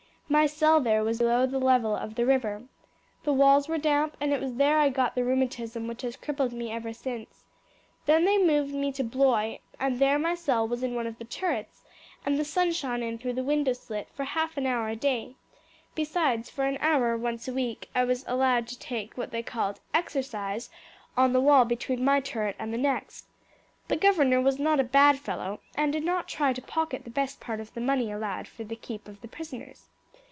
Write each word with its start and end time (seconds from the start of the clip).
My 0.31 0.45
cell 0.45 0.79
there 0.79 1.03
was 1.03 1.17
below 1.19 1.45
the 1.45 1.59
level 1.59 1.93
of 1.93 2.15
the 2.15 2.25
river. 2.25 2.63
The 3.25 3.33
walls 3.33 3.67
were 3.67 3.77
damp, 3.77 4.15
and 4.21 4.31
it 4.31 4.39
was 4.39 4.53
there 4.55 4.77
I 4.79 4.87
got 4.87 5.13
the 5.13 5.25
rheumatism 5.25 5.89
which 5.89 6.03
has 6.03 6.15
crippled 6.15 6.53
me 6.53 6.71
ever 6.71 6.93
since. 6.93 7.43
Then 8.05 8.23
they 8.23 8.37
moved 8.37 8.73
me 8.73 8.93
to 8.93 9.03
Blois, 9.03 9.57
and 9.77 9.99
there 9.99 10.17
my 10.17 10.35
cell 10.35 10.65
was 10.65 10.83
in 10.83 10.95
one 10.95 11.05
of 11.05 11.17
the 11.17 11.25
turrets, 11.25 11.83
and 12.25 12.39
the 12.39 12.45
sun 12.45 12.71
shone 12.71 13.03
in 13.03 13.17
through 13.17 13.33
the 13.33 13.43
window 13.43 13.73
slit 13.73 14.07
for 14.13 14.23
half 14.23 14.55
an 14.55 14.65
hour 14.65 14.87
a 14.87 14.95
day; 14.95 15.35
besides 15.95 16.49
for 16.49 16.63
an 16.63 16.77
hour 16.79 17.17
once 17.17 17.49
a 17.49 17.53
week 17.53 17.89
I 17.93 18.05
was 18.05 18.23
allowed 18.25 18.69
to 18.69 18.79
take 18.79 19.17
what 19.17 19.31
they 19.31 19.43
called 19.43 19.81
exercise 19.93 20.69
on 21.17 21.33
the 21.33 21.41
wall 21.41 21.65
between 21.65 22.05
my 22.05 22.21
turret 22.21 22.55
and 22.57 22.73
the 22.73 22.77
next. 22.77 23.25
The 23.89 23.97
governor 23.97 24.39
was 24.39 24.57
not 24.57 24.79
a 24.79 24.85
bad 24.85 25.19
fellow, 25.19 25.59
and 25.75 25.91
did 25.91 26.05
not 26.05 26.29
try 26.29 26.53
to 26.53 26.61
pocket 26.61 27.03
the 27.03 27.09
best 27.09 27.41
part 27.41 27.59
of 27.59 27.73
the 27.73 27.81
money 27.81 28.09
allowed 28.13 28.47
for 28.47 28.63
the 28.63 28.77
keep 28.77 29.09
of 29.09 29.19
the 29.19 29.27
prisoners. 29.27 29.87